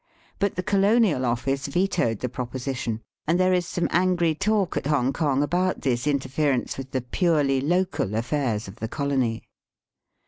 But 0.39 0.55
the 0.55 0.63
Colonial 0.63 1.25
Office 1.27 1.67
vetoed 1.67 2.21
the 2.21 2.27
proposition, 2.27 3.01
aind 3.27 3.37
there 3.39 3.53
is 3.53 3.67
some 3.67 3.87
angry 3.91 4.33
talk 4.33 4.75
at 4.75 4.85
Hongkong 4.87 5.43
about 5.43 5.81
this 5.81 6.07
interference 6.07 6.75
with 6.75 6.89
the 6.89 7.01
purely 7.01 7.61
local 7.61 8.15
affairs 8.15 8.67
of 8.67 8.77
the 8.77 8.87
colony. 8.87 9.43